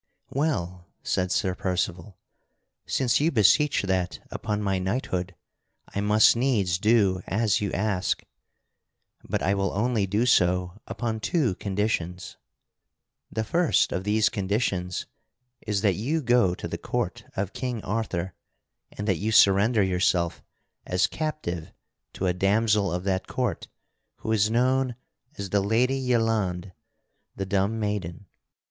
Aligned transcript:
"Well," 0.31 0.87
said 1.03 1.31
Sir 1.31 1.53
Percival, 1.53 2.17
"since 2.87 3.19
you 3.19 3.29
beseech 3.29 3.83
that 3.83 4.17
upon 4.31 4.59
my 4.63 4.79
knighthood 4.79 5.35
I 5.93 6.01
must 6.01 6.35
needs 6.35 6.79
do 6.79 7.21
as 7.27 7.61
you 7.61 7.71
ask. 7.71 8.23
But 9.23 9.43
I 9.43 9.53
will 9.53 9.71
only 9.73 10.07
do 10.07 10.25
so 10.25 10.81
upon 10.87 11.19
two 11.19 11.53
conditions. 11.53 12.37
The 13.31 13.43
first 13.43 13.91
of 13.91 14.03
these 14.03 14.27
conditions 14.29 15.05
is 15.67 15.81
that 15.81 15.93
you 15.93 16.23
go 16.23 16.55
to 16.55 16.67
the 16.67 16.79
court 16.79 17.23
of 17.35 17.53
King 17.53 17.83
Arthur, 17.83 18.33
and 18.91 19.07
that 19.07 19.17
you 19.19 19.31
surrender 19.31 19.83
yourself 19.83 20.41
as 20.83 21.05
captive 21.05 21.71
to 22.13 22.25
a 22.25 22.33
damsel 22.33 22.91
of 22.91 23.03
that 23.03 23.27
court 23.27 23.67
who 24.15 24.31
is 24.31 24.49
known 24.49 24.95
as 25.37 25.51
the 25.51 25.61
Lady 25.61 25.99
Yelande 26.01 26.71
the 27.35 27.45
Dumb 27.45 27.79
Maiden. 27.79 28.25